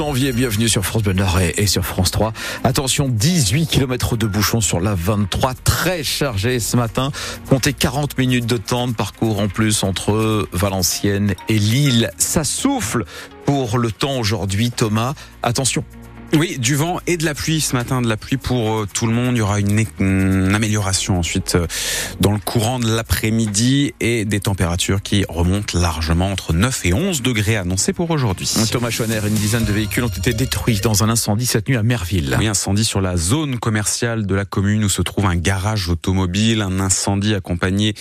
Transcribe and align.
janvier, 0.00 0.32
bienvenue 0.32 0.66
sur 0.66 0.82
France 0.82 1.02
Bleu 1.02 1.14
et, 1.58 1.66
sur 1.66 1.84
France 1.84 2.10
3. 2.10 2.32
Attention, 2.64 3.06
18 3.06 3.66
km 3.66 4.16
de 4.16 4.26
bouchons 4.26 4.62
sur 4.62 4.80
la 4.80 4.94
23, 4.94 5.52
très 5.52 6.02
chargé 6.02 6.58
ce 6.58 6.78
matin. 6.78 7.12
Comptez 7.50 7.74
40 7.74 8.16
minutes 8.16 8.46
de 8.46 8.56
temps 8.56 8.88
de 8.88 8.94
parcours 8.94 9.40
en 9.40 9.48
plus 9.48 9.84
entre 9.84 10.48
Valenciennes 10.52 11.34
et 11.50 11.58
Lille. 11.58 12.10
Ça 12.16 12.44
souffle 12.44 13.04
pour 13.44 13.76
le 13.76 13.92
temps 13.92 14.16
aujourd'hui, 14.16 14.70
Thomas. 14.70 15.12
Attention, 15.42 15.84
oui, 16.32 16.58
du 16.58 16.76
vent 16.76 17.00
et 17.06 17.16
de 17.16 17.24
la 17.24 17.34
pluie 17.34 17.60
ce 17.60 17.74
matin, 17.74 18.00
de 18.02 18.08
la 18.08 18.16
pluie 18.16 18.36
pour 18.36 18.72
euh, 18.72 18.88
tout 18.92 19.06
le 19.06 19.12
monde. 19.12 19.34
Il 19.34 19.38
y 19.38 19.42
aura 19.42 19.58
une, 19.58 20.54
amélioration 20.54 21.18
ensuite 21.18 21.56
euh, 21.56 21.66
dans 22.20 22.30
le 22.30 22.38
courant 22.38 22.78
de 22.78 22.88
l'après-midi 22.88 23.94
et 24.00 24.24
des 24.24 24.38
températures 24.38 25.02
qui 25.02 25.24
remontent 25.28 25.78
largement 25.78 26.30
entre 26.30 26.52
9 26.52 26.86
et 26.86 26.94
11 26.94 27.22
degrés 27.22 27.56
annoncés 27.56 27.92
pour 27.92 28.10
aujourd'hui. 28.10 28.48
Thomas 28.70 28.90
Schoner, 28.90 29.20
une 29.26 29.34
dizaine 29.34 29.64
de 29.64 29.72
véhicules 29.72 30.04
ont 30.04 30.08
été 30.08 30.32
détruits 30.32 30.80
dans 30.80 31.02
un 31.02 31.08
incendie 31.08 31.46
cette 31.46 31.68
nuit 31.68 31.76
à 31.76 31.82
Merville. 31.82 32.36
Oui, 32.38 32.46
incendie 32.46 32.84
sur 32.84 33.00
la 33.00 33.16
zone 33.16 33.58
commerciale 33.58 34.24
de 34.26 34.34
la 34.34 34.44
commune 34.44 34.84
où 34.84 34.88
se 34.88 35.02
trouve 35.02 35.26
un 35.26 35.36
garage 35.36 35.88
automobile. 35.88 36.62
Un 36.62 36.78
incendie 36.78 37.34
accompagné 37.34 37.94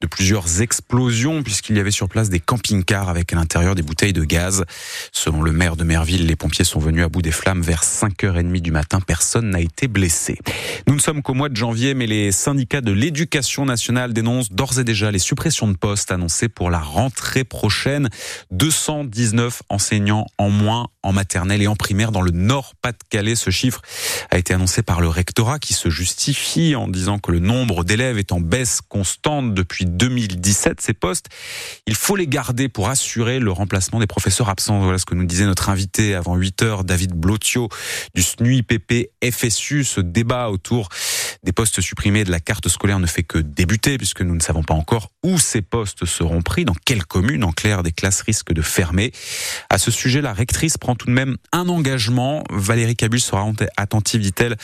de 0.00 0.06
plusieurs 0.08 0.60
explosions 0.60 1.44
puisqu'il 1.44 1.76
y 1.76 1.80
avait 1.80 1.90
sur 1.92 2.08
place 2.08 2.30
des 2.30 2.40
camping-cars 2.40 3.08
avec 3.08 3.32
à 3.32 3.36
l'intérieur 3.36 3.76
des 3.76 3.82
bouteilles 3.82 4.12
de 4.12 4.24
gaz. 4.24 4.64
Selon 5.12 5.42
le 5.42 5.52
maire 5.52 5.76
de 5.76 5.84
Merville, 5.84 6.26
les 6.26 6.36
pompiers 6.36 6.64
sont 6.64 6.80
venus 6.80 7.04
à 7.04 7.08
bout 7.08 7.22
des 7.22 7.30
flammes 7.30 7.62
vers 7.62 7.75
5h30 7.82 8.60
du 8.60 8.70
matin. 8.70 9.00
Personne 9.00 9.50
n'a 9.50 9.60
été 9.60 9.88
blessé. 9.88 10.38
Nous 10.86 10.94
ne 10.94 11.00
sommes 11.00 11.22
qu'au 11.22 11.34
mois 11.34 11.48
de 11.48 11.56
janvier, 11.56 11.94
mais 11.94 12.06
les 12.06 12.32
syndicats 12.32 12.80
de 12.80 12.92
l'éducation 12.92 13.64
nationale 13.64 14.12
dénoncent 14.12 14.52
d'ores 14.52 14.78
et 14.78 14.84
déjà 14.84 15.10
les 15.10 15.18
suppressions 15.18 15.68
de 15.68 15.76
postes 15.76 16.12
annoncées 16.12 16.48
pour 16.48 16.70
la 16.70 16.80
rentrée 16.80 17.44
prochaine. 17.44 18.08
219 18.50 19.62
enseignants 19.68 20.26
en 20.38 20.50
moins 20.50 20.88
en 21.02 21.12
maternelle 21.12 21.62
et 21.62 21.68
en 21.68 21.76
primaire 21.76 22.12
dans 22.12 22.22
le 22.22 22.32
Nord-Pas-de-Calais. 22.32 23.36
Ce 23.36 23.50
chiffre 23.50 23.80
a 24.30 24.38
été 24.38 24.54
annoncé 24.54 24.82
par 24.82 25.00
le 25.00 25.08
rectorat 25.08 25.58
qui 25.58 25.74
se 25.74 25.88
justifie 25.88 26.74
en 26.74 26.88
disant 26.88 27.18
que 27.18 27.30
le 27.30 27.38
nombre 27.38 27.84
d'élèves 27.84 28.18
est 28.18 28.32
en 28.32 28.40
baisse 28.40 28.80
constante 28.80 29.54
depuis 29.54 29.86
2017. 29.86 30.80
Ces 30.80 30.94
postes, 30.94 31.26
il 31.86 31.94
faut 31.94 32.16
les 32.16 32.26
garder 32.26 32.68
pour 32.68 32.88
assurer 32.88 33.38
le 33.38 33.52
remplacement 33.52 34.00
des 34.00 34.06
professeurs 34.06 34.48
absents. 34.48 34.80
Voilà 34.80 34.98
ce 34.98 35.06
que 35.06 35.14
nous 35.14 35.26
disait 35.26 35.46
notre 35.46 35.68
invité 35.68 36.14
avant 36.14 36.36
8 36.36 36.62
heures, 36.62 36.84
David 36.84 37.12
Blotio 37.12 37.65
du 38.14 38.22
SNUIPP 38.22 39.10
FSU. 39.24 39.84
Ce 39.84 40.00
débat 40.00 40.48
autour 40.48 40.88
des 41.42 41.52
postes 41.52 41.80
supprimés 41.80 42.24
de 42.24 42.30
la 42.30 42.40
carte 42.40 42.68
scolaire 42.68 42.98
ne 42.98 43.06
fait 43.06 43.22
que 43.22 43.38
débuter 43.38 43.98
puisque 43.98 44.22
nous 44.22 44.34
ne 44.34 44.40
savons 44.40 44.62
pas 44.62 44.74
encore 44.74 45.10
où 45.22 45.38
ces 45.38 45.62
postes 45.62 46.04
seront 46.04 46.42
pris, 46.42 46.64
dans 46.64 46.74
quelle 46.84 47.04
commune. 47.04 47.44
En 47.44 47.52
clair, 47.52 47.82
des 47.82 47.92
classes 47.92 48.22
risquent 48.22 48.52
de 48.52 48.62
fermer. 48.62 49.12
À 49.70 49.78
ce 49.78 49.90
sujet, 49.90 50.20
la 50.20 50.32
rectrice 50.32 50.78
prend 50.78 50.94
tout 50.94 51.06
de 51.06 51.12
même 51.12 51.36
un 51.52 51.68
engagement. 51.68 52.44
Valérie 52.50 52.96
Cabus 52.96 53.20
sera 53.20 53.46
attentive, 53.76 54.20
dit-elle, 54.20 54.56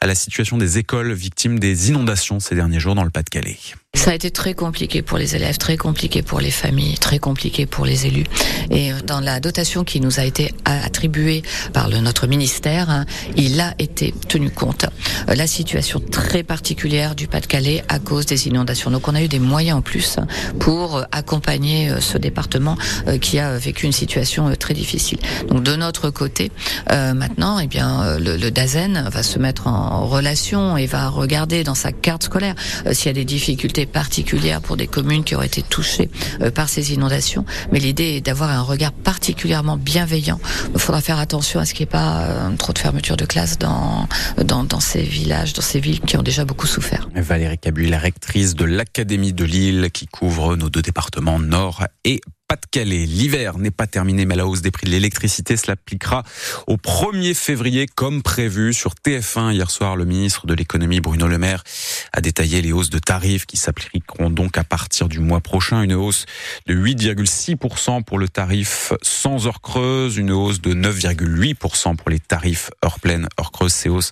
à 0.00 0.06
la 0.06 0.14
situation 0.14 0.58
des 0.58 0.78
écoles 0.78 1.12
victimes 1.12 1.58
des 1.58 1.88
inondations 1.88 2.40
ces 2.40 2.54
derniers 2.54 2.80
jours 2.80 2.94
dans 2.94 3.04
le 3.04 3.10
Pas-de-Calais. 3.10 3.58
Ça 3.94 4.12
a 4.12 4.14
été 4.14 4.30
très 4.30 4.52
compliqué 4.52 5.00
pour 5.00 5.16
les 5.16 5.34
élèves, 5.34 5.56
très 5.56 5.78
compliqué 5.78 6.20
pour 6.22 6.40
les 6.40 6.50
familles, 6.50 6.98
très 6.98 7.18
compliqué 7.18 7.64
pour 7.64 7.86
les 7.86 8.06
élus. 8.06 8.24
Et 8.70 8.92
euh, 8.92 8.96
dans 9.04 9.20
la 9.20 9.40
dotation 9.40 9.82
qui 9.82 10.00
nous 10.00 10.20
a 10.20 10.24
été 10.24 10.52
attribuée 10.66 11.42
par 11.72 11.88
le, 11.88 11.98
notre 11.98 12.26
ministère, 12.26 12.90
hein, 12.90 13.06
il 13.36 13.58
a 13.60 13.74
été 13.78 14.14
tenu 14.28 14.50
compte 14.50 14.84
euh, 15.28 15.34
la 15.34 15.46
situation 15.46 16.00
très 16.00 16.42
particulière 16.42 17.14
du 17.14 17.28
Pas-de-Calais 17.28 17.82
à 17.88 17.98
cause 17.98 18.26
des 18.26 18.46
inondations. 18.46 18.90
Donc 18.90 19.08
on 19.08 19.14
a 19.14 19.22
eu 19.22 19.28
des 19.28 19.38
moyens 19.38 19.78
en 19.78 19.82
plus 19.82 20.18
pour 20.58 20.98
euh, 20.98 21.02
accompagner 21.10 21.90
ce 22.00 22.18
département 22.18 22.76
qui 23.20 23.38
a 23.38 23.56
vécu 23.56 23.86
une 23.86 23.92
situation 23.92 24.54
très 24.54 24.74
difficile. 24.74 25.18
Donc 25.48 25.62
de 25.62 25.74
notre 25.76 26.10
côté, 26.10 26.52
maintenant, 26.88 27.58
eh 27.58 27.66
bien, 27.66 28.18
le, 28.18 28.36
le, 28.36 28.50
DAZEN 28.50 29.08
va 29.10 29.22
se 29.22 29.38
mettre 29.38 29.66
en 29.66 30.06
relation 30.06 30.76
et 30.76 30.86
va 30.86 31.08
regarder 31.08 31.64
dans 31.64 31.74
sa 31.74 31.92
carte 31.92 32.24
scolaire 32.24 32.54
s'il 32.92 33.06
y 33.06 33.10
a 33.10 33.12
des 33.12 33.24
difficultés 33.24 33.77
particulière 33.86 34.60
pour 34.60 34.76
des 34.76 34.86
communes 34.86 35.24
qui 35.24 35.34
auraient 35.34 35.46
été 35.46 35.62
touchées 35.62 36.10
euh, 36.40 36.50
par 36.50 36.68
ces 36.68 36.92
inondations. 36.92 37.44
Mais 37.72 37.78
l'idée 37.78 38.16
est 38.16 38.20
d'avoir 38.20 38.50
un 38.50 38.62
regard 38.62 38.92
particulièrement 38.92 39.76
bienveillant. 39.76 40.40
Il 40.74 40.80
faudra 40.80 41.00
faire 41.00 41.18
attention 41.18 41.60
à 41.60 41.64
ce 41.64 41.74
qu'il 41.74 41.84
n'y 41.84 41.90
ait 41.90 41.92
pas 41.92 42.22
euh, 42.22 42.56
trop 42.56 42.72
de 42.72 42.78
fermeture 42.78 43.16
de 43.16 43.24
classes 43.24 43.58
dans, 43.58 44.08
dans, 44.44 44.64
dans, 44.64 44.80
ces 44.80 45.02
villages, 45.02 45.52
dans 45.52 45.62
ces 45.62 45.80
villes 45.80 46.00
qui 46.00 46.16
ont 46.16 46.22
déjà 46.22 46.44
beaucoup 46.44 46.66
souffert. 46.66 47.08
Valérie 47.14 47.58
Cabu, 47.58 47.86
la 47.86 47.98
rectrice 47.98 48.54
de 48.54 48.64
l'Académie 48.64 49.32
de 49.32 49.44
Lille 49.44 49.88
qui 49.92 50.06
couvre 50.06 50.56
nos 50.56 50.70
deux 50.70 50.82
départements 50.82 51.38
nord 51.38 51.84
et 52.04 52.20
pas-de-Calais. 52.48 53.04
L'hiver 53.04 53.58
n'est 53.58 53.70
pas 53.70 53.86
terminé, 53.86 54.24
mais 54.24 54.34
la 54.34 54.46
hausse 54.46 54.62
des 54.62 54.70
prix 54.70 54.86
de 54.86 54.90
l'électricité 54.90 55.56
s'appliquera 55.56 56.22
au 56.66 56.76
1er 56.76 57.34
février 57.34 57.86
comme 57.86 58.22
prévu 58.22 58.72
sur 58.72 58.94
TF1. 58.94 59.52
Hier 59.52 59.70
soir, 59.70 59.96
le 59.96 60.06
ministre 60.06 60.46
de 60.46 60.54
l'économie 60.54 61.00
Bruno 61.00 61.28
Le 61.28 61.36
Maire 61.36 61.62
a 62.12 62.22
détaillé 62.22 62.62
les 62.62 62.72
hausses 62.72 62.88
de 62.88 62.98
tarifs 62.98 63.44
qui 63.44 63.58
s'appliqueront 63.58 64.30
donc 64.30 64.56
à 64.56 64.64
partir 64.64 65.08
du 65.08 65.20
mois 65.20 65.40
prochain. 65.40 65.82
Une 65.82 65.92
hausse 65.92 66.24
de 66.66 66.74
8,6% 66.74 68.02
pour 68.02 68.18
le 68.18 68.28
tarif 68.28 68.94
sans 69.02 69.46
heure 69.46 69.60
creuse, 69.60 70.16
une 70.16 70.30
hausse 70.30 70.62
de 70.62 70.72
9,8% 70.72 71.96
pour 71.96 72.08
les 72.08 72.18
tarifs 72.18 72.70
heure 72.82 72.98
pleine, 72.98 73.28
heure 73.38 73.52
creuse. 73.52 73.74
Ces 73.74 73.90
hausses 73.90 74.10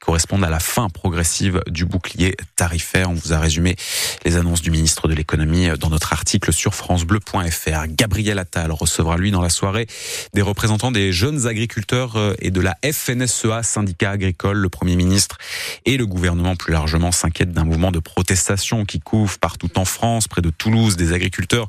correspondent 0.00 0.44
à 0.44 0.50
la 0.50 0.60
fin 0.60 0.88
progressive 0.88 1.62
du 1.68 1.84
bouclier 1.84 2.36
tarifaire. 2.56 3.10
On 3.10 3.14
vous 3.14 3.32
a 3.32 3.38
résumé 3.38 3.76
les 4.24 4.36
annonces 4.36 4.62
du 4.62 4.70
ministre 4.70 5.08
de 5.08 5.14
l'économie 5.14 5.68
dans 5.78 5.90
notre 5.90 6.12
article 6.12 6.52
sur 6.52 6.74
francebleu.fr. 6.74 7.86
Gabriel 7.88 8.38
Attal 8.38 8.72
recevra 8.72 9.16
lui 9.16 9.30
dans 9.30 9.42
la 9.42 9.50
soirée 9.50 9.86
des 10.34 10.42
représentants 10.42 10.90
des 10.90 11.12
jeunes 11.12 11.46
agriculteurs 11.46 12.16
euh, 12.16 12.34
et 12.40 12.50
de 12.50 12.60
la 12.60 12.76
FNSEA, 12.84 13.62
syndicat 13.62 14.10
agricole. 14.10 14.58
Le 14.58 14.68
Premier 14.68 14.96
ministre 14.96 15.38
et 15.84 15.96
le 15.96 16.06
gouvernement 16.06 16.56
plus 16.56 16.72
largement 16.72 17.12
s'inquiètent 17.12 17.52
d'un 17.52 17.64
mouvement 17.64 17.92
de 17.92 17.98
protestation 17.98 18.84
qui 18.84 19.00
couvre 19.00 19.38
partout 19.38 19.70
en 19.78 19.84
France, 19.84 20.28
près 20.28 20.42
de 20.42 20.50
Toulouse. 20.50 20.96
Des 20.96 21.12
agriculteurs 21.12 21.68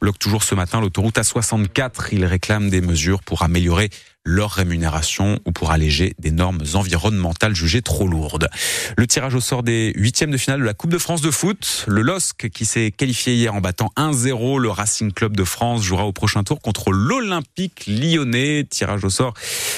bloquent 0.00 0.18
toujours 0.18 0.44
ce 0.44 0.54
matin 0.54 0.80
l'autoroute 0.80 1.16
A64. 1.16 2.08
Ils 2.12 2.24
réclament 2.24 2.70
des 2.70 2.80
mesures 2.80 3.22
pour 3.22 3.42
améliorer 3.42 3.90
leur 4.24 4.50
rémunération 4.50 5.38
ou 5.46 5.52
pour 5.52 5.72
alléger 5.72 6.14
des 6.18 6.30
normes 6.30 6.62
environnementales 6.74 7.54
jugées 7.56 7.82
trop 7.82 8.06
lourdes. 8.06 8.48
Le 8.96 9.06
tirage 9.06 9.34
au 9.34 9.40
sort 9.40 9.62
des 9.62 9.92
huitièmes 9.96 10.30
de 10.30 10.36
finale 10.36 10.60
de 10.60 10.64
la 10.64 10.74
Coupe 10.74 10.90
de 10.90 10.98
France 10.98 11.22
de 11.22 11.30
foot, 11.30 11.84
le 11.88 12.02
LOSC 12.02 12.48
qui 12.50 12.64
s'est 12.64 12.92
qualifié 12.92 13.34
hier 13.34 13.54
en 13.54 13.60
battant 13.60 13.90
1-0 13.96 14.60
le 14.60 14.70
Racing 14.70 15.12
Club 15.12 15.36
de 15.36 15.44
France 15.44 15.82
jouera 15.82 16.04
au 16.04 16.12
prochain 16.12 16.44
tour 16.44 16.60
contre 16.60 16.92
l'Olympique 16.92 17.84
lyonnais. 17.86 18.64
Tirage 18.68 19.04
au 19.04 19.10
sort 19.10 19.34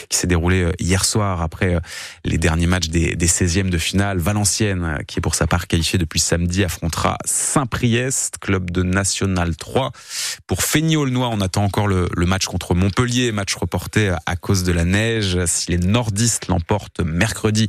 qui 0.09 0.19
s'est 0.19 0.27
déroulé 0.27 0.63
euh, 0.63 0.73
hier 0.79 1.05
soir 1.05 1.41
après 1.41 1.77
euh, 1.77 1.81
les 2.25 2.39
derniers 2.39 2.67
matchs 2.67 2.89
des, 2.89 3.17
des 3.17 3.27
16e 3.27 3.71
de 3.71 3.79
finale. 3.79 4.19
Valenciennes, 4.19 4.85
euh, 4.85 5.03
qui 5.07 5.19
est 5.19 5.23
pour 5.23 5.35
sa 5.35 5.47
part 5.47 5.67
qualifiée 5.67 5.99
depuis 5.99 6.21
samedi, 6.21 6.65
affrontera 6.65 7.17
Saint-Priest, 7.25 8.39
club 8.41 8.71
de 8.71 8.83
National 8.83 9.57
3. 9.57 9.93
Pour 10.47 10.63
Feigny-Aulnois, 10.63 11.29
on 11.33 11.41
attend 11.41 11.65
encore 11.65 11.87
le, 11.87 12.09
le 12.15 12.27
match 12.27 12.47
contre 12.47 12.75
Montpellier, 12.75 13.33
match 13.33 13.55
reporté 13.55 14.15
à 14.27 14.34
à 14.35 14.37
cause 14.37 14.65
de 14.65 14.73
la 14.73 14.85
neige. 14.85 15.39
Si 15.47 15.71
les 15.71 15.79
nordistes 15.79 16.49
l'emportent 16.49 16.99
mercredi, 16.99 17.69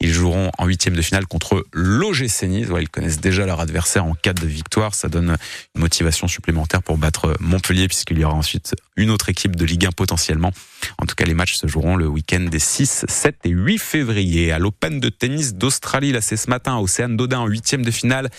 ils 0.00 0.12
joueront 0.12 0.50
en 0.58 0.66
huitième 0.66 0.96
de 0.96 1.02
finale 1.02 1.28
contre 1.28 1.64
l'OGC 1.72 2.48
Nice. 2.48 2.66
ils 2.80 2.88
connaissent 2.88 3.20
déjà 3.20 3.46
leur 3.46 3.60
adversaire 3.60 4.04
en 4.04 4.14
cas 4.14 4.32
de 4.32 4.44
victoire. 4.44 4.96
Ça 4.96 5.08
donne 5.08 5.36
une 5.76 5.80
motivation 5.80 6.26
supplémentaire 6.26 6.82
pour 6.82 6.98
battre 6.98 7.36
Montpellier 7.38 7.86
puisqu'il 7.86 8.18
y 8.18 8.24
aura 8.24 8.34
ensuite 8.34 8.74
une 8.96 9.10
autre 9.10 9.28
équipe 9.28 9.54
de 9.54 9.64
Ligue 9.64 9.86
1 9.86 9.92
potentiellement. 9.92 10.50
En 10.98 11.06
tout 11.06 11.14
cas, 11.14 11.24
les 11.24 11.34
matchs 11.34 11.54
se 11.54 11.68
joueront 11.68 11.94
le 11.94 12.08
week-end 12.08 12.40
des 12.40 12.58
6, 12.58 13.04
7 13.08 13.36
et 13.44 13.50
8 13.50 13.78
février. 13.78 14.50
À 14.50 14.58
l'Open 14.58 14.98
de 14.98 15.10
tennis 15.10 15.54
d'Australie, 15.54 16.10
là 16.10 16.20
c'est 16.20 16.36
ce 16.36 16.50
matin, 16.50 16.76
Océane 16.78 17.16
Dodin 17.16 17.38
en 17.38 17.46
huitième 17.46 17.84
de 17.84 17.90
finale. 17.92 18.30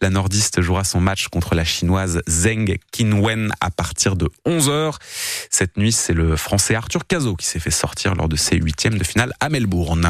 La 0.00 0.10
nordiste 0.10 0.62
jouera 0.62 0.82
son 0.82 1.00
match 1.00 1.28
contre 1.28 1.54
la 1.54 1.64
chinoise 1.64 2.22
Zheng 2.28 2.76
Qinwen 2.90 3.52
à 3.60 3.70
partir 3.70 4.16
de 4.16 4.28
11h. 4.46 4.96
Cette 5.48 5.76
nuit, 5.76 5.92
c'est 5.92 6.12
le 6.12 6.34
français 6.34 6.74
Arthur 6.74 7.06
Cazot 7.06 7.19
qui 7.36 7.46
s'est 7.46 7.60
fait 7.60 7.70
sortir 7.70 8.14
lors 8.14 8.28
de 8.28 8.36
ses 8.36 8.56
huitièmes 8.56 8.98
de 8.98 9.04
finale 9.04 9.32
à 9.40 9.48
Melbourne. 9.48 10.08